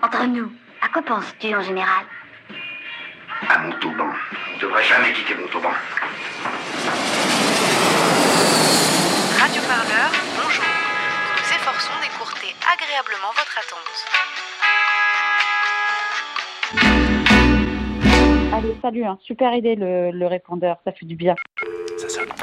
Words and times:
Entre 0.00 0.26
nous, 0.26 0.52
à 0.80 0.88
quoi 0.88 1.02
penses-tu 1.02 1.52
en 1.54 1.62
général? 1.62 2.04
À 3.48 3.58
mon 3.58 3.72
tauban. 3.78 4.10
Je 4.56 4.60
devrais 4.64 4.84
jamais 4.84 5.12
quitter 5.12 5.34
mon 5.34 5.48
tauban. 5.48 5.72
Radio 9.40 9.62
Parleur, 9.66 10.10
bonjour. 10.36 10.64
Nous 10.64 11.42
nous 11.42 11.50
efforçons 11.52 11.92
d'écourter 12.00 12.54
agréablement 12.72 13.32
votre 13.34 13.58
attente. 13.58 13.88
Allez, 18.54 18.76
salut, 18.80 19.04
hein. 19.04 19.18
super 19.20 19.52
idée 19.54 19.74
le, 19.74 20.12
le 20.12 20.26
répondeur, 20.26 20.76
ça 20.84 20.92
fait 20.92 21.06
du 21.06 21.16
bien. 21.16 21.34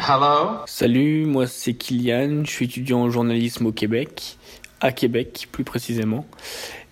Hello? 0.08 0.60
Salut, 0.66 1.26
moi 1.26 1.48
c'est 1.48 1.74
Kylian, 1.74 2.44
je 2.44 2.52
suis 2.52 2.66
étudiant 2.66 3.00
en 3.00 3.10
journalisme 3.10 3.66
au 3.68 3.72
Québec, 3.72 4.38
à 4.86 4.92
Québec 4.92 5.48
plus 5.52 5.64
précisément. 5.64 6.26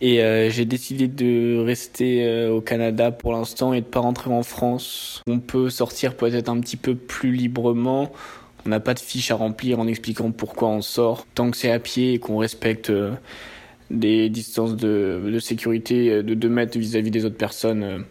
Et 0.01 0.21
euh, 0.23 0.49
j'ai 0.49 0.65
décidé 0.65 1.07
de 1.07 1.57
rester 1.63 2.25
euh, 2.25 2.49
au 2.51 2.59
Canada 2.61 3.11
pour 3.11 3.31
l'instant 3.33 3.71
et 3.73 3.81
de 3.81 3.85
pas 3.85 3.99
rentrer 3.99 4.29
en 4.31 4.43
France. 4.43 5.21
On 5.27 5.39
peut 5.39 5.69
sortir 5.69 6.15
peut-être 6.15 6.49
un 6.49 6.59
petit 6.59 6.77
peu 6.77 6.95
plus 6.95 7.31
librement. 7.31 8.11
On 8.65 8.69
n'a 8.69 8.79
pas 8.79 8.93
de 8.93 8.99
fiche 8.99 9.29
à 9.31 9.35
remplir 9.35 9.79
en 9.79 9.87
expliquant 9.87 10.31
pourquoi 10.31 10.69
on 10.69 10.81
sort. 10.81 11.25
Tant 11.35 11.51
que 11.51 11.57
c'est 11.57 11.71
à 11.71 11.79
pied 11.79 12.13
et 12.13 12.19
qu'on 12.19 12.37
respecte 12.37 12.89
euh, 12.89 13.11
des 13.91 14.29
distances 14.29 14.75
de, 14.75 15.21
de 15.25 15.39
sécurité 15.39 16.23
de 16.23 16.33
2 16.33 16.49
mètres 16.49 16.77
vis-à-vis 16.77 17.11
des 17.11 17.25
autres 17.25 17.37
personnes, 17.37 18.05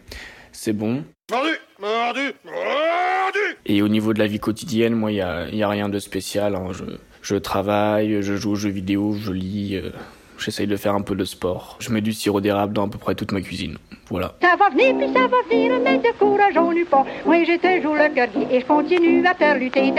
c'est 0.52 0.72
bon. 0.72 1.02
Mordu 1.30 1.50
Mordu 1.80 2.32
Mordu 2.44 3.56
Et 3.66 3.82
au 3.82 3.88
niveau 3.88 4.12
de 4.14 4.18
la 4.20 4.26
vie 4.26 4.38
quotidienne, 4.38 4.94
moi, 4.94 5.10
il 5.10 5.16
n'y 5.16 5.20
a, 5.22 5.48
y 5.50 5.62
a 5.62 5.68
rien 5.68 5.88
de 5.88 5.98
spécial. 5.98 6.54
hein. 6.54 6.68
Je, 6.72 6.84
je 7.22 7.36
travaille, 7.36 8.20
je 8.20 8.36
joue 8.36 8.52
aux 8.52 8.56
jeux 8.56 8.70
vidéo, 8.70 9.14
je 9.18 9.32
lis, 9.32 9.76
euh, 9.76 9.90
j'essaye 10.38 10.66
de 10.66 10.76
faire 10.76 10.94
un 10.94 11.00
peu 11.02 11.14
de 11.14 11.24
sport. 11.24 11.76
Je 11.80 11.90
mets 11.90 12.00
du 12.00 12.12
sirop 12.12 12.40
d'érable 12.40 12.72
dans 12.72 12.86
à 12.86 12.90
peu 12.90 12.98
près 12.98 13.14
toute 13.14 13.32
ma 13.32 13.40
cuisine. 13.40 13.78
Voilà. 14.10 14.34
Ça 14.42 14.56
va 14.56 14.68
venir, 14.70 14.96
puis 14.98 15.06
ça 15.14 15.28
va 15.28 15.36
venir, 15.48 15.72
mais 15.82 15.98
de 15.98 16.12
courage 16.18 16.56
on 16.56 16.72
n'eut 16.72 16.84
pas. 16.84 17.06
Moi 17.24 17.44
j'ai 17.44 17.58
toujours 17.58 17.94
le 17.94 18.12
cœur 18.12 18.28
et 18.50 18.60
je 18.60 18.66
continue 18.66 19.24
à 19.24 19.34
faire 19.34 19.56
lutter. 19.56 19.92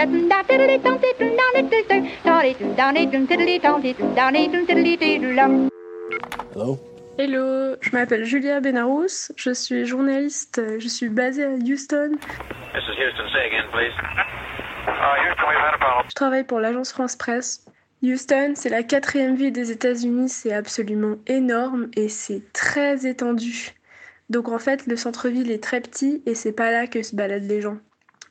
Hello, 7.15 7.75
je 7.79 7.91
m'appelle 7.91 8.25
Julia 8.25 8.59
Benarous, 8.59 9.31
je 9.37 9.53
suis 9.53 9.85
journaliste, 9.85 10.61
je 10.79 10.87
suis 10.87 11.09
basée 11.09 11.45
à 11.45 11.51
Houston. 11.51 12.17
This 12.73 12.83
is 12.89 12.97
Houston. 12.97 13.27
Say 13.31 13.47
again, 13.47 13.69
please. 13.71 13.93
Uh, 14.87 15.15
Houston, 15.21 15.52
Je 16.09 16.15
travaille 16.15 16.43
pour 16.43 16.59
l'agence 16.59 16.91
France 16.91 17.15
Presse. 17.15 17.65
Houston, 18.03 18.53
c'est 18.55 18.69
la 18.69 18.83
quatrième 18.83 19.35
ville 19.35 19.53
des 19.53 19.71
États-Unis, 19.71 20.27
c'est 20.27 20.53
absolument 20.53 21.15
énorme 21.25 21.89
et 21.95 22.09
c'est 22.09 22.41
très 22.51 23.07
étendu. 23.07 23.71
Donc 24.29 24.49
en 24.49 24.59
fait, 24.59 24.87
le 24.87 24.97
centre-ville 24.97 25.51
est 25.51 25.63
très 25.63 25.79
petit 25.79 26.21
et 26.25 26.35
c'est 26.35 26.51
pas 26.51 26.71
là 26.71 26.87
que 26.87 27.01
se 27.01 27.15
baladent 27.15 27.47
les 27.47 27.61
gens. 27.61 27.77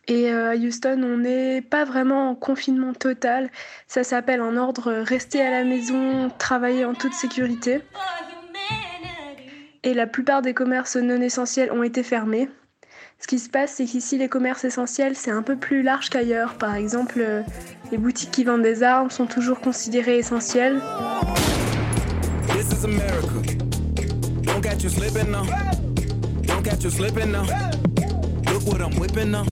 Et 0.08 0.32
euh, 0.32 0.50
à 0.50 0.56
Houston, 0.56 1.00
on 1.02 1.18
n'est 1.18 1.62
pas 1.62 1.84
vraiment 1.84 2.30
en 2.30 2.34
confinement 2.34 2.92
total. 2.92 3.50
Ça 3.86 4.04
s'appelle 4.04 4.40
un 4.40 4.56
ordre 4.56 4.92
rester 4.92 5.40
à 5.40 5.50
la 5.50 5.64
maison, 5.64 6.28
travailler 6.38 6.84
en 6.84 6.94
toute 6.94 7.14
sécurité. 7.14 7.80
Et 9.84 9.94
la 9.94 10.06
plupart 10.06 10.42
des 10.42 10.54
commerces 10.54 10.96
non 10.96 11.20
essentiels 11.20 11.72
ont 11.72 11.82
été 11.82 12.02
fermés. 12.02 12.48
Ce 13.22 13.26
qui 13.26 13.38
se 13.38 13.48
passe, 13.48 13.74
c'est 13.76 13.84
qu'ici, 13.84 14.18
les 14.18 14.28
commerces 14.28 14.64
essentiels, 14.64 15.16
c'est 15.16 15.30
un 15.30 15.42
peu 15.42 15.56
plus 15.56 15.82
large 15.82 16.10
qu'ailleurs. 16.10 16.54
Par 16.54 16.74
exemple, 16.74 17.20
euh, 17.20 17.42
les 17.90 17.96
boutiques 17.96 18.32
qui 18.32 18.44
vendent 18.44 18.62
des 18.62 18.82
armes 18.82 19.10
sont 19.10 19.26
toujours 19.26 19.60
considérées 19.60 20.18
essentielles. 20.18 20.82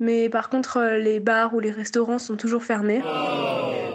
Mais 0.01 0.29
par 0.29 0.51
contre, 0.51 0.77
euh, 0.79 0.99
les 0.99 1.21
bars 1.21 1.55
ou 1.55 1.61
les 1.61 1.71
restaurants 1.71 2.19
sont 2.19 2.37
toujours 2.37 2.65
fermés. 2.65 3.03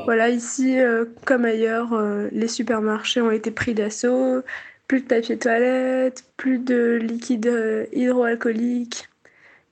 Voilà, 0.06 0.30
ici, 0.30 0.80
euh, 0.80 1.06
comme 1.26 1.46
ailleurs, 1.46 1.94
euh, 1.94 2.30
les 2.32 2.48
supermarchés 2.48 3.22
ont 3.22 3.32
été 3.32 3.52
pris 3.52 3.74
d'assaut. 3.74 4.42
Plus 4.88 5.02
de 5.02 5.08
papier 5.08 5.38
toilette, 5.38 6.24
plus 6.38 6.60
de 6.60 7.00
liquide 7.02 7.52
hydroalcoolique, 7.92 9.10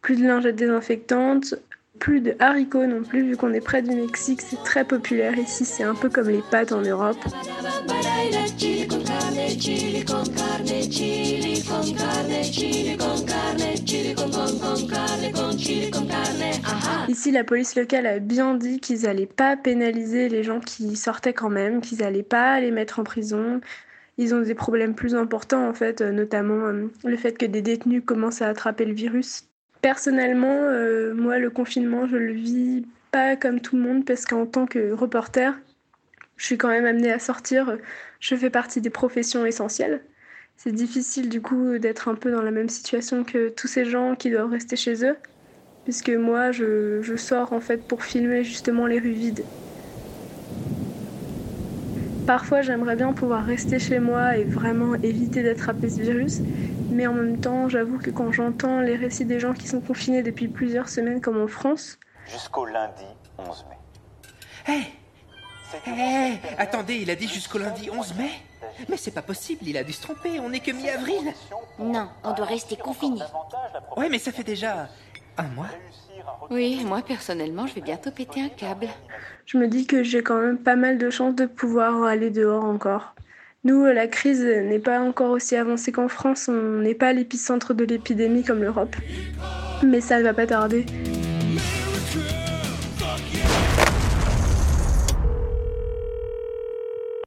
plus 0.04 0.18
de 0.18 0.28
lingettes 0.28 0.58
désinfectantes, 0.58 1.56
plus 1.98 2.20
de 2.20 2.36
haricots 2.40 2.86
non 2.86 3.04
plus, 3.04 3.24
vu 3.24 3.38
qu'on 3.38 3.54
est 3.54 3.62
près 3.62 3.82
du 3.82 3.92
Mexique, 3.92 4.42
c'est 4.42 4.62
très 4.64 4.84
populaire 4.84 5.38
ici, 5.40 5.64
c'est 5.64 5.84
un 5.84 5.96
peu 5.96 6.10
comme 6.10 6.30
les 6.30 6.44
pâtes 6.52 6.74
en 6.74 6.82
Europe. 6.82 7.16
Ici, 17.08 17.32
la 17.32 17.44
police 17.46 17.76
locale 17.76 18.06
a 18.06 18.20
bien 18.20 18.56
dit 18.56 18.82
qu'ils 18.82 19.08
allaient 19.08 19.26
pas 19.26 19.56
pénaliser 19.56 20.28
les 20.28 20.44
gens 20.44 20.60
qui 20.60 20.98
sortaient 20.98 21.34
quand 21.34 21.50
même, 21.50 21.80
qu'ils 21.80 22.04
allaient 22.04 22.24
pas 22.24 22.60
les 22.60 22.72
mettre 22.72 23.00
en 23.00 23.06
prison. 23.06 23.62
Ils 24.18 24.36
ont 24.36 24.42
des 24.42 24.54
problèmes 24.54 24.96
plus 24.96 25.16
importants 25.16 25.66
en 25.68 25.74
fait, 25.74 26.02
euh, 26.02 26.12
notamment 26.12 26.68
euh, 26.68 26.92
le 27.06 27.18
fait 27.18 27.38
que 27.38 27.46
des 27.46 27.62
détenus 27.62 28.04
commencent 28.06 28.42
à 28.42 28.50
attraper 28.50 28.84
le 28.86 28.94
virus. 28.94 29.48
Personnellement, 29.84 30.64
euh, 30.64 31.14
moi, 31.16 31.40
le 31.40 31.52
confinement, 31.52 32.08
je 32.08 32.18
le 32.18 32.34
vis 32.34 32.88
pas 33.12 33.38
comme 33.38 33.62
tout 33.62 33.78
le 33.78 33.84
monde 33.84 34.06
parce 34.06 34.26
qu'en 34.26 34.48
tant 34.48 34.66
que 34.68 34.92
reporter, 34.94 35.60
je 36.38 36.46
suis 36.48 36.58
quand 36.58 36.70
même 36.70 36.86
amenée 36.86 37.12
à 37.12 37.20
sortir. 37.20 37.78
Je 38.20 38.36
fais 38.36 38.50
partie 38.52 38.82
des 38.82 38.90
professions 38.92 39.46
essentielles. 39.46 40.06
C'est 40.58 40.74
difficile 40.74 41.30
du 41.30 41.42
coup 41.42 41.80
d'être 41.80 42.10
un 42.10 42.16
peu 42.16 42.32
dans 42.32 42.44
la 42.44 42.52
même 42.52 42.70
situation 42.70 43.24
que 43.26 43.50
tous 43.50 43.68
ces 43.68 43.86
gens 43.86 44.16
qui 44.16 44.32
doivent 44.32 44.52
rester 44.52 44.76
chez 44.78 45.06
eux, 45.06 45.18
puisque 45.86 46.10
moi, 46.12 46.52
je, 46.54 47.02
je 47.04 47.16
sors 47.18 47.54
en 47.54 47.62
fait 47.62 47.88
pour 47.88 48.04
filmer 48.06 48.44
justement 48.46 48.88
les 48.88 49.00
rues 49.00 49.14
vides. 49.14 49.50
Parfois, 52.26 52.62
j'aimerais 52.62 52.96
bien 52.96 53.12
pouvoir 53.12 53.44
rester 53.44 53.80
chez 53.80 54.00
moi 54.00 54.38
et 54.38 54.46
vraiment 54.46 54.96
éviter 54.96 55.44
d'attraper 55.44 55.90
ce 55.90 56.02
virus. 56.02 56.40
Mais 56.90 57.06
en 57.06 57.14
même 57.14 57.40
temps, 57.40 57.68
j'avoue 57.68 57.98
que 57.98 58.12
quand 58.12 58.32
j'entends 58.32 58.80
les 58.80 58.96
récits 58.96 59.26
des 59.26 59.40
gens 59.40 59.54
qui 59.54 59.68
sont 59.68 59.82
confinés 59.82 60.24
depuis 60.24 60.48
plusieurs 60.48 60.88
semaines, 60.88 61.22
comme 61.22 61.42
en 61.42 61.48
France, 61.48 61.98
Jusqu'au 62.32 62.66
lundi 62.66 63.04
11 63.38 63.66
mai. 63.70 64.74
Hé 64.74 64.82
Hé 65.86 66.40
Attendez, 66.58 66.96
il 66.96 67.10
a 67.10 67.16
dit 67.16 67.28
jusqu'au 67.28 67.58
lundi 67.58 67.90
11 67.92 68.16
mai? 68.16 68.30
Mais 68.88 68.96
c'est 68.98 69.12
pas 69.12 69.22
possible, 69.22 69.62
il 69.68 69.78
a 69.78 69.84
dû 69.84 69.92
se 69.92 70.02
tromper, 70.02 70.40
on 70.40 70.50
n'est 70.50 70.60
que 70.62 70.72
mi-avril 70.72 71.34
Non, 71.80 72.08
on 72.24 72.34
doit 72.34 72.46
rester 72.46 72.78
confiné. 72.78 73.22
Ouais, 73.98 74.08
mais 74.10 74.20
ça 74.20 74.32
fait 74.32 74.44
déjà 74.44 74.88
un 75.38 75.48
mois. 75.56 75.70
Oui, 76.50 76.84
moi 76.86 77.02
personnellement, 77.02 77.68
je 77.68 77.76
vais 77.76 77.82
bientôt 77.82 78.12
péter 78.12 78.42
un 78.42 78.50
câble. 78.50 78.88
je 79.46 79.58
me 79.58 79.68
dis 79.68 79.86
que 79.86 80.04
j'ai 80.04 80.24
quand 80.24 80.40
même 80.40 80.58
pas 80.58 80.76
mal 80.76 80.98
de 80.98 81.10
chances 81.10 81.36
de 81.36 81.46
pouvoir 81.46 82.04
aller 82.04 82.30
dehors 82.30 82.64
encore. 82.64 83.16
Nous, 83.66 83.86
la 83.86 84.08
crise 84.08 84.44
n'est 84.44 84.80
pas 84.80 85.00
encore 85.00 85.32
aussi 85.32 85.56
avancée 85.56 85.94
qu'en 85.94 86.10
France, 86.10 86.50
on 86.50 86.82
n'est 86.82 86.96
pas 86.96 87.10
à 87.10 87.14
l'épicentre 87.14 87.74
de 87.74 87.86
l'épidémie 87.86 88.44
comme 88.44 88.62
l'Europe. 88.62 88.96
Mais 89.84 90.02
ça 90.02 90.18
ne 90.20 90.24
va 90.24 90.34
pas 90.34 90.46
tarder. 90.46 90.86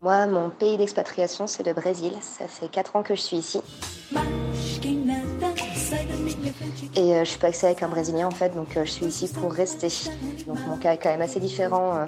Moi, 0.03 0.27
mon 0.27 0.51
pays 0.51 0.77
d'expatriation, 0.77 1.47
c'est 1.47 1.67
le 1.67 1.73
Brésil. 1.73 2.13
Ça 2.21 2.47
fait 2.47 2.69
4 2.69 2.97
ans 2.97 3.03
que 3.03 3.15
je 3.15 3.21
suis 3.21 3.39
ici. 3.39 3.61
Et 6.95 7.15
euh, 7.15 7.25
je 7.25 7.31
suis 7.31 7.39
pas 7.39 7.49
axée 7.49 7.67
avec 7.67 7.83
un 7.83 7.89
Brésilien 7.89 8.27
en 8.27 8.31
fait, 8.31 8.55
donc 8.55 8.77
euh, 8.77 8.85
je 8.85 8.91
suis 8.91 9.07
ici 9.07 9.29
pour 9.29 9.53
rester. 9.53 9.89
Donc 10.47 10.59
mon 10.67 10.77
cas 10.77 10.95
est 10.95 10.99
quand 10.99 11.11
même 11.11 11.21
assez 11.21 11.41
différent 11.41 11.95
euh, 11.95 12.05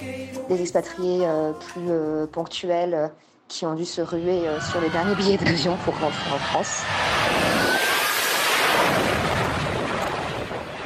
des 0.48 0.60
expatriés 0.60 1.26
euh, 1.26 1.52
plus 1.52 2.26
ponctuels 2.28 3.10
qui 3.48 3.66
ont 3.66 3.74
dû 3.74 3.84
se 3.84 4.00
ruer 4.00 4.42
sur 4.70 4.80
les 4.80 4.91
derniers 4.91 5.14
billets 5.14 5.36
d'avion 5.38 5.76
pour 5.84 5.94
rentrer 5.94 6.34
en 6.34 6.38
France. 6.38 6.82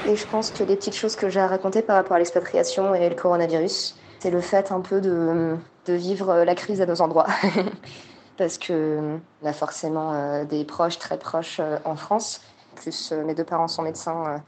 Et 0.06 0.16
je 0.16 0.26
pense 0.26 0.50
que 0.50 0.64
les 0.64 0.76
petites 0.76 0.96
choses 0.96 1.16
que 1.16 1.28
j'ai 1.28 1.40
à 1.40 1.46
raconter 1.46 1.82
par 1.82 1.96
rapport 1.96 2.16
à 2.16 2.18
l'expatriation 2.18 2.94
et 2.94 3.08
le 3.08 3.14
coronavirus, 3.14 3.96
c'est 4.20 4.30
le 4.30 4.40
fait 4.40 4.70
un 4.70 4.80
peu 4.80 5.00
de, 5.00 5.56
de 5.86 5.92
vivre 5.92 6.44
la 6.44 6.54
crise 6.54 6.80
à 6.80 6.86
nos 6.86 7.00
endroits. 7.02 7.26
Parce 8.36 8.58
que 8.58 9.18
on 9.42 9.46
a 9.46 9.52
forcément 9.52 10.44
des 10.44 10.64
proches 10.64 10.98
très 10.98 11.18
proches 11.18 11.60
en 11.84 11.96
France. 11.96 12.40
Plus 12.74 13.12
euh, 13.12 13.24
mes 13.24 13.34
deux 13.34 13.44
parents 13.44 13.68
sont 13.68 13.82
médecins 13.82 14.24
euh, 14.26 14.38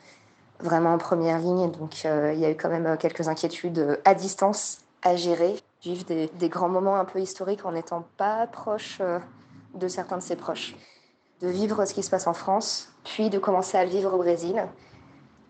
vraiment 0.61 0.95
en 0.95 0.99
première 0.99 1.39
ligne. 1.39 1.71
Donc 1.71 2.03
euh, 2.05 2.33
il 2.35 2.41
y 2.41 2.45
a 2.45 2.51
eu 2.51 2.57
quand 2.57 2.69
même 2.69 2.97
quelques 2.99 3.29
inquiétudes 3.29 4.01
à 4.05 4.15
distance 4.15 4.79
à 5.03 5.17
gérer. 5.17 5.57
Vivre 5.83 6.05
des, 6.05 6.29
des 6.29 6.49
grands 6.49 6.69
moments 6.69 6.97
un 6.97 7.05
peu 7.05 7.21
historiques 7.21 7.67
en 7.67 7.73
n'étant 7.73 8.07
pas 8.17 8.47
proche 8.47 9.03
de 9.75 9.87
certains 9.87 10.17
de 10.17 10.23
ses 10.23 10.35
proches. 10.35 10.75
De 11.43 11.49
vivre 11.49 11.85
ce 11.85 11.93
qui 11.93 12.03
se 12.03 12.09
passe 12.09 12.27
en 12.27 12.33
France, 12.33 12.89
puis 13.05 13.29
de 13.29 13.39
commencer 13.39 13.77
à 13.77 13.85
vivre 13.85 14.15
au 14.15 14.17
Brésil. 14.17 14.65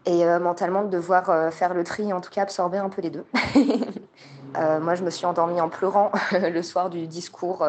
Et 0.07 0.25
mentalement 0.41 0.83
de 0.83 0.89
devoir 0.89 1.53
faire 1.53 1.73
le 1.73 1.85
tri, 1.85 2.13
en 2.13 2.21
tout 2.21 2.31
cas 2.31 2.43
absorber 2.43 2.79
un 2.79 2.89
peu 2.89 3.01
les 3.01 3.11
deux. 3.11 3.25
Moi, 4.57 4.97
je 4.97 5.05
me 5.05 5.11
suis 5.11 5.25
endormie 5.25 5.61
en 5.61 5.69
pleurant 5.69 6.11
le 6.33 6.63
soir 6.63 6.91
du 6.91 7.07
discours 7.07 7.65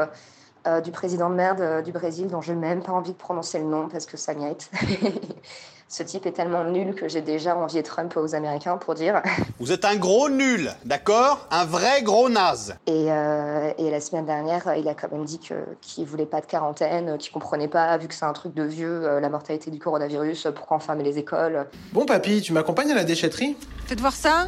euh, 0.68 0.82
du 0.82 0.92
président 0.92 1.30
de 1.30 1.36
merde 1.36 1.62
euh, 1.62 1.82
du 1.82 1.92
Brésil 1.92 2.28
dont 2.28 2.42
je 2.42 2.54
n'ai 2.54 2.60
même 2.60 2.82
pas 2.82 2.92
envie 2.92 3.12
de 3.12 3.18
prononcer 3.18 3.60
le 3.60 3.66
nom 3.66 3.88
parce 3.88 4.06
que 4.06 4.18
ça 4.18 4.34
mérite. 4.34 4.70
Ce 5.88 6.02
type 6.02 6.26
est 6.26 6.32
tellement 6.32 6.64
nul 6.64 6.96
que 6.96 7.08
j'ai 7.08 7.22
déjà 7.22 7.56
envié 7.56 7.84
Trump 7.84 8.18
aux 8.18 8.34
Américains 8.34 8.78
pour 8.78 8.96
dire. 8.96 9.22
Vous 9.60 9.72
êtes 9.72 9.86
un 9.86 9.96
gros 9.96 10.30
nul, 10.30 10.72
d'accord? 10.84 11.48
Un 11.52 11.64
vrai 11.64 12.02
gros 12.02 12.28
naze. 12.28 12.76
Et, 12.88 13.12
euh, 13.12 13.72
et, 13.78 13.92
la 13.92 14.02
semaine 14.02 14.26
dernière, 14.26 14.76
il 14.78 14.88
a 14.88 14.96
quand 14.96 15.12
même 15.12 15.26
dit 15.26 15.38
qu'il 15.38 16.04
ne 16.04 16.06
voulait 16.10 16.26
pas 16.26 16.42
de 16.42 16.48
quarantaine, 16.48 17.18
qu'il 17.20 17.30
ne 17.30 17.34
comprenait 17.34 17.68
pas, 17.68 17.96
vu 17.98 18.08
que 18.08 18.16
c'est 18.16 18.26
un 18.26 18.34
truc 18.34 18.56
de 18.56 18.64
vieux, 18.64 19.20
la 19.20 19.30
mortalité 19.30 19.70
du 19.70 19.78
coronavirus, 19.78 20.48
pourquoi 20.56 20.78
enfermer 20.78 21.04
les 21.04 21.20
écoles. 21.20 21.68
Bon, 21.94 22.06
papy, 22.06 22.42
tu 22.42 22.52
m'accompagnes 22.52 22.92
à 22.92 22.96
la 22.96 23.04
déchetterie? 23.04 23.56
Faites 23.86 24.02
voir 24.02 24.14
ça 24.14 24.48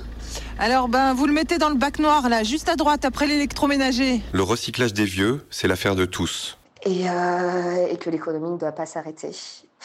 Alors, 0.57 0.87
ben, 0.87 1.13
vous 1.13 1.27
le 1.27 1.33
mettez 1.33 1.59
dans 1.59 1.69
le 1.69 1.75
bac 1.75 1.99
noir, 1.99 2.29
là, 2.29 2.41
juste 2.41 2.67
à 2.67 2.75
droite, 2.75 3.05
après 3.05 3.27
l'électroménager. 3.27 4.21
Le 4.33 4.41
recyclage 4.41 4.93
des 4.93 5.05
vieux, 5.05 5.45
c'est 5.51 5.67
l'affaire 5.67 5.95
de 5.95 6.05
tous. 6.05 6.57
Et, 6.83 7.07
euh, 7.07 7.87
et 7.91 7.97
que 7.97 8.09
l'économie 8.09 8.49
ne 8.49 8.57
doit 8.57 8.71
pas 8.71 8.87
s'arrêter. 8.87 9.31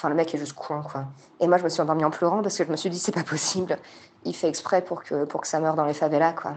Enfin, 0.03 0.09
le 0.09 0.17
mec 0.17 0.35
est 0.35 0.39
juste 0.39 0.55
con, 0.55 0.83
quoi. 0.83 1.05
Et 1.39 1.47
moi, 1.47 1.59
je 1.59 1.63
me 1.63 1.69
suis 1.69 1.81
endormie 1.81 2.05
en 2.05 2.11
pleurant 2.11 2.43
parce 2.43 2.59
que 2.59 2.65
je 2.65 2.71
me 2.73 2.77
suis 2.77 2.91
dit, 2.91 2.99
c'est 2.99 3.15
pas 3.15 3.23
possible. 3.23 3.79
Il 4.25 4.35
fait 4.35 4.49
exprès 4.49 4.83
pour 4.83 5.05
que, 5.05 5.25
pour 5.27 5.41
que 5.41 5.47
ça 5.47 5.61
meure 5.61 5.77
dans 5.77 5.85
les 5.85 5.95
favelas, 5.95 6.33
quoi. 6.33 6.55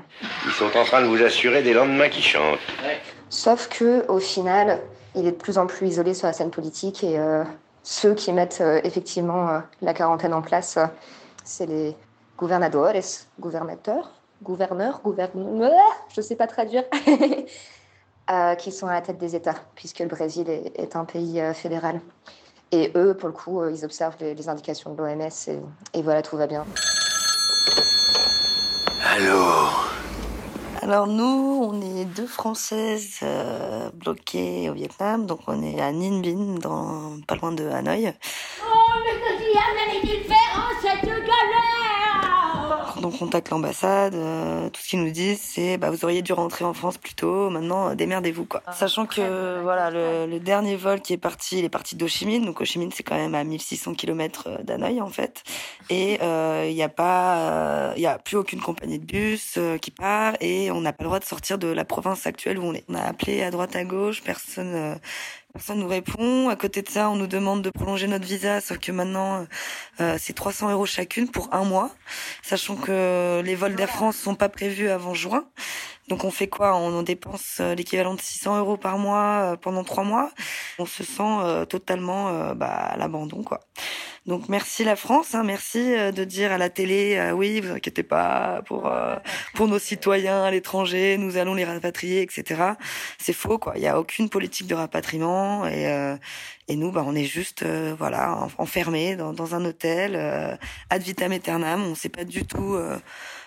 Ils 0.47 0.51
sont 0.51 0.75
en 0.75 0.83
train 0.83 1.03
de 1.03 1.05
vous 1.05 1.21
assurer 1.21 1.61
des 1.61 1.75
lendemains 1.75 2.09
qui 2.09 2.23
chantent. 2.23 2.57
Ouais. 2.83 2.99
Sauf 3.29 3.69
que, 3.69 4.03
au 4.07 4.17
final, 4.17 4.81
il 5.13 5.27
est 5.27 5.31
de 5.31 5.37
plus 5.37 5.59
en 5.59 5.67
plus 5.67 5.89
isolé 5.89 6.15
sur 6.15 6.25
la 6.25 6.33
scène 6.33 6.49
politique 6.49 7.03
et 7.03 7.19
euh, 7.19 7.43
ceux 7.83 8.15
qui 8.15 8.33
mettent 8.33 8.61
euh, 8.61 8.81
effectivement 8.83 9.47
euh, 9.49 9.59
la 9.83 9.93
quarantaine 9.93 10.33
en 10.33 10.41
place, 10.41 10.79
c'est 11.43 11.67
les 11.67 11.95
gouvernadores, 12.39 12.93
gouvernateurs, 13.39 14.09
gouverneurs, 14.41 15.01
gouverneurs, 15.03 15.71
je 16.15 16.19
sais 16.19 16.35
pas 16.35 16.47
traduire. 16.47 16.85
Euh, 18.31 18.55
qui 18.55 18.71
sont 18.71 18.87
à 18.87 18.93
la 18.93 19.01
tête 19.01 19.19
des 19.19 19.35
États, 19.35 19.53
puisque 19.75 19.99
le 19.99 20.07
Brésil 20.07 20.49
est, 20.49 20.71
est 20.79 20.95
un 20.95 21.05
pays 21.05 21.39
euh, 21.39 21.53
fédéral. 21.53 22.01
Et 22.71 22.91
eux, 22.95 23.15
pour 23.15 23.29
le 23.29 23.33
coup, 23.33 23.61
euh, 23.61 23.71
ils 23.71 23.85
observent 23.85 24.17
les, 24.19 24.33
les 24.35 24.49
indications 24.49 24.93
de 24.93 24.97
l'OMS 24.97 25.29
et, 25.47 25.59
et, 25.97 26.01
voilà, 26.01 26.21
tout 26.21 26.37
va 26.37 26.47
bien. 26.47 26.65
Allô? 29.03 29.85
Alors 30.81 31.07
nous, 31.07 31.63
on 31.63 31.81
est 31.81 32.05
deux 32.05 32.27
Françaises 32.27 33.19
euh, 33.23 33.89
bloquées 33.93 34.69
au 34.69 34.73
Vietnam, 34.73 35.25
donc 35.25 35.39
on 35.47 35.63
est 35.63 35.81
à 35.81 35.91
Ninh 35.91 36.21
Binh, 36.21 36.59
dans, 36.59 37.19
pas 37.27 37.35
loin 37.35 37.51
de 37.51 37.67
Hanoï. 37.67 38.13
Oh, 38.61 38.65
mais 39.03 39.15
Quand 43.05 43.11
on 43.11 43.17
contacte 43.17 43.51
l'ambassade, 43.51 44.15
euh, 44.15 44.67
tout 44.71 44.81
ce 44.81 44.89
qu'ils 44.89 45.03
nous 45.03 45.11
disent, 45.11 45.39
c'est 45.39 45.77
bah, 45.77 45.91
vous 45.91 46.03
auriez 46.05 46.23
dû 46.23 46.33
rentrer 46.33 46.65
en 46.65 46.73
France 46.73 46.97
plus 46.97 47.13
tôt, 47.13 47.51
maintenant 47.51 47.89
euh, 47.89 47.93
démerdez-vous 47.93 48.45
quoi. 48.45 48.63
Sachant 48.73 49.05
que 49.05 49.61
voilà, 49.61 49.91
le, 49.91 50.25
le, 50.25 50.39
dernier 50.39 50.75
vol 50.75 51.01
qui 51.01 51.13
est 51.13 51.17
parti, 51.17 51.59
il 51.59 51.65
est 51.65 51.69
parti 51.69 51.95
d'Ho 51.95 52.07
Chi 52.07 52.25
Minh, 52.25 52.43
donc 52.43 52.61
Minh 52.61 52.89
c'est 52.91 53.03
quand 53.03 53.13
même 53.13 53.35
à 53.35 53.43
1600 53.43 53.93
km 53.93 54.63
d'Hanoï 54.63 55.01
en 55.01 55.09
fait, 55.09 55.43
et 55.91 56.13
il 56.13 56.19
euh, 56.23 56.71
n'y 56.71 56.81
a 56.81 56.89
pas, 56.89 57.93
il 57.95 58.01
y 58.01 58.07
a 58.07 58.17
plus 58.17 58.37
aucune 58.37 58.59
compagnie 58.59 58.97
de 58.97 59.05
bus 59.05 59.59
qui 59.83 59.91
part, 59.91 60.33
et 60.41 60.71
on 60.71 60.81
n'a 60.81 60.91
pas 60.91 61.03
le 61.03 61.09
droit 61.09 61.19
de 61.19 61.25
sortir 61.25 61.59
de 61.59 61.67
la 61.67 61.85
province 61.85 62.25
actuelle 62.25 62.57
où 62.57 62.63
on 62.63 62.73
est. 62.73 62.85
On 62.89 62.95
a 62.95 63.01
appelé 63.01 63.43
à 63.43 63.51
droite 63.51 63.75
à 63.75 63.83
gauche, 63.83 64.23
personne 64.23 64.97
Personne 65.55 65.79
nous 65.79 65.87
répond. 65.87 66.49
À 66.49 66.57
côté 66.57 66.81
de 66.81 66.89
ça, 66.89 67.09
on 67.09 67.15
nous 67.15 67.27
demande 67.27 67.61
de 67.61 67.69
prolonger 67.69 68.07
notre 68.07 68.25
visa, 68.25 68.59
sauf 68.59 68.77
que 68.77 68.91
maintenant, 68.91 69.47
euh, 70.01 70.17
c'est 70.19 70.33
300 70.33 70.69
euros 70.69 70.85
chacune 70.85 71.29
pour 71.29 71.47
un 71.53 71.63
mois, 71.63 71.91
sachant 72.43 72.75
que 72.75 73.41
les 73.41 73.55
vols 73.55 73.75
d'Air 73.75 73.87
France 73.87 74.17
sont 74.17 74.35
pas 74.35 74.49
prévus 74.49 74.89
avant 74.89 75.13
juin. 75.13 75.45
Donc 76.07 76.23
on 76.23 76.31
fait 76.31 76.47
quoi? 76.47 76.75
On 76.75 77.01
dépense 77.01 77.59
l'équivalent 77.59 78.13
de 78.13 78.21
600 78.21 78.59
euros 78.59 78.77
par 78.77 78.97
mois 78.97 79.57
pendant 79.61 79.83
trois 79.83 80.03
mois. 80.03 80.31
On 80.77 80.85
se 80.85 81.03
sent 81.03 81.23
euh, 81.23 81.65
totalement 81.65 82.29
euh, 82.29 82.53
bah, 82.53 82.67
à 82.67 82.97
l'abandon, 82.97 83.43
quoi. 83.43 83.61
Donc 84.25 84.49
merci 84.49 84.83
la 84.83 84.95
France, 84.95 85.35
hein, 85.35 85.43
merci 85.43 85.79
de 85.79 86.23
dire 86.23 86.51
à 86.51 86.57
la 86.57 86.69
télé, 86.71 87.15
euh, 87.15 87.31
oui, 87.31 87.61
vous 87.61 87.71
inquiétez 87.71 88.01
pas 88.01 88.63
pour 88.65 88.87
euh, 88.87 89.15
pour 89.53 89.67
nos 89.67 89.77
citoyens 89.77 90.43
à 90.43 90.49
l'étranger, 90.49 91.17
nous 91.19 91.37
allons 91.37 91.53
les 91.53 91.63
rapatrier, 91.63 92.23
etc. 92.23 92.73
C'est 93.19 93.33
faux, 93.33 93.59
quoi. 93.59 93.73
Il 93.75 93.83
y 93.83 93.87
a 93.87 93.99
aucune 93.99 94.29
politique 94.29 94.65
de 94.65 94.73
rapatriement 94.73 95.67
et 95.67 95.87
euh, 95.91 96.17
et 96.67 96.75
nous, 96.75 96.91
bah, 96.91 97.03
on 97.05 97.13
est 97.13 97.25
juste 97.25 97.63
voilà 97.63 98.47
enfermés 98.57 99.15
dans, 99.15 99.33
dans 99.33 99.53
un 99.53 99.63
hôtel 99.63 100.15
ad 100.89 101.01
vitam 101.03 101.31
aeternam. 101.31 101.83
On 101.83 101.93
sait 101.93 102.09
pas 102.09 102.23
du 102.23 102.45
tout 102.45 102.75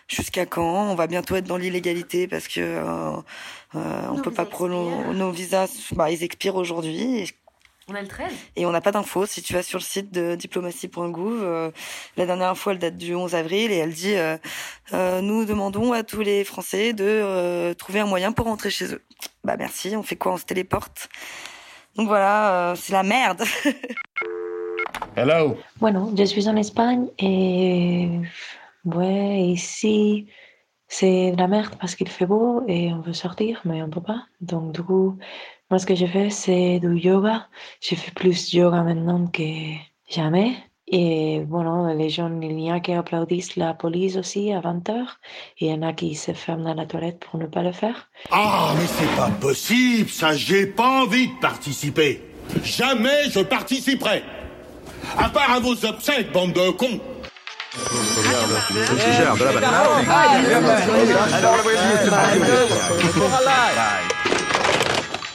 jusqu'à 0.08 0.46
quand. 0.46 0.90
On 0.90 0.94
va 0.94 1.06
bientôt 1.06 1.36
être 1.36 1.46
dans 1.46 1.56
l'illégalité 1.56 2.26
parce 2.26 2.48
que 2.48 2.60
euh, 2.60 3.12
euh, 3.74 4.08
on 4.10 4.20
peut 4.20 4.32
pas 4.32 4.46
prolonger 4.46 5.14
nos 5.14 5.30
visas. 5.30 5.92
Bah, 5.92 6.10
ils 6.10 6.22
expirent 6.22 6.56
aujourd'hui. 6.56 7.32
On 7.90 7.94
a 7.94 8.02
le 8.02 8.08
13 8.08 8.30
Et 8.56 8.66
on 8.66 8.70
n'a 8.70 8.82
pas 8.82 8.92
d'infos. 8.92 9.24
Si 9.24 9.40
tu 9.40 9.54
vas 9.54 9.62
sur 9.62 9.78
le 9.78 9.84
site 9.84 10.12
de 10.12 10.34
diplomatie.gouv, 10.34 11.42
euh, 11.42 11.70
la 12.18 12.26
dernière 12.26 12.56
fois, 12.56 12.74
elle 12.74 12.78
date 12.78 12.98
du 12.98 13.14
11 13.14 13.34
avril 13.34 13.72
et 13.72 13.76
elle 13.76 13.94
dit 13.94 14.14
euh, 14.14 14.36
euh, 14.92 15.22
Nous 15.22 15.46
demandons 15.46 15.94
à 15.94 16.02
tous 16.02 16.20
les 16.20 16.44
Français 16.44 16.92
de 16.92 17.72
trouver 17.78 18.00
un 18.00 18.06
moyen 18.06 18.32
pour 18.32 18.44
rentrer 18.44 18.68
chez 18.68 18.92
eux. 18.92 19.02
Bah 19.42 19.56
merci, 19.58 19.96
on 19.96 20.02
fait 20.02 20.16
quoi? 20.16 20.32
On 20.32 20.36
se 20.36 20.44
téléporte? 20.44 21.08
Donc 21.96 22.08
voilà, 22.08 22.74
c'est 22.76 22.92
la 22.92 23.02
merde. 23.02 23.42
Hello. 25.16 25.56
Bueno, 25.80 26.12
je 26.16 26.24
suis 26.24 26.46
en 26.46 26.56
Espagne 26.56 27.06
et 27.18 28.08
ouais, 28.84 29.40
ici 29.40 30.26
c'est 30.88 31.32
de 31.32 31.36
la 31.36 31.48
merde 31.48 31.74
parce 31.78 31.94
qu'il 31.94 32.08
fait 32.08 32.26
beau 32.26 32.62
et 32.66 32.92
on 32.92 33.00
veut 33.00 33.12
sortir, 33.12 33.60
mais 33.64 33.82
on 33.82 33.90
peut 33.90 34.00
pas. 34.00 34.24
Donc 34.40 34.72
du 34.72 34.82
coup, 34.82 35.18
moi 35.70 35.78
ce 35.78 35.86
que 35.86 35.94
je 35.94 36.06
fais 36.06 36.30
c'est 36.30 36.80
du 36.80 36.96
yoga. 36.96 37.48
Je 37.80 37.94
fais 37.94 38.10
plus 38.12 38.52
yoga 38.52 38.82
maintenant 38.82 39.26
que 39.26 39.42
jamais. 40.08 40.56
Et 40.90 41.40
bueno, 41.40 41.94
les 41.94 42.08
gens, 42.08 42.30
il 42.40 42.60
y 42.60 42.70
a 42.70 42.80
qui 42.80 42.92
applaudissent 42.92 43.56
la 43.56 43.74
police 43.74 44.16
aussi 44.16 44.52
à 44.52 44.60
20h. 44.60 45.04
Et 45.58 45.66
il 45.66 45.68
y 45.68 45.72
en 45.72 45.82
a 45.82 45.92
qui 45.92 46.14
se 46.14 46.32
ferment 46.32 46.64
dans 46.64 46.74
la 46.74 46.86
toilette 46.86 47.20
pour 47.20 47.38
ne 47.38 47.46
pas 47.46 47.62
le 47.62 47.72
faire. 47.72 48.08
Ah, 48.30 48.72
mais 48.74 48.86
c'est 48.86 49.16
pas 49.16 49.28
possible, 49.28 50.08
ça, 50.08 50.34
j'ai 50.34 50.66
pas 50.66 51.02
envie 51.02 51.28
de 51.28 51.38
participer. 51.40 52.22
Jamais 52.64 53.28
je 53.30 53.40
participerai. 53.40 54.22
À 55.18 55.28
part 55.28 55.52
à 55.52 55.60
vos 55.60 55.84
obsèques, 55.84 56.32
bande 56.32 56.54
de 56.54 56.70
cons. 56.70 57.00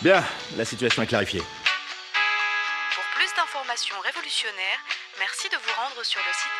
Bien, 0.02 0.24
la 0.58 0.66
situation 0.66 1.04
est 1.04 1.08
clarifiée. 1.08 1.40
Pour 1.40 3.06
plus 3.16 3.30
d'informations 3.38 3.96
révolutionnaires, 4.04 4.80
merci 5.20 5.48
de 5.50 5.56
vous 5.56 5.74
rendre 5.82 6.04
sur 6.04 6.20
le 6.20 6.34
site 6.34 6.52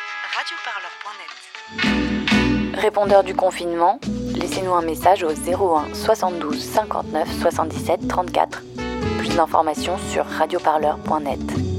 radioparleur.net. 2.04 2.80
Répondeur 2.80 3.22
du 3.24 3.34
confinement, 3.34 4.00
laissez-nous 4.34 4.74
un 4.74 4.82
message 4.82 5.22
au 5.24 5.30
01 5.30 5.92
72 5.94 6.58
59 6.58 7.28
77 7.40 8.08
34. 8.08 8.62
Plus 9.18 9.36
d'informations 9.36 9.98
sur 10.10 10.24
radioparleur.net. 10.26 11.73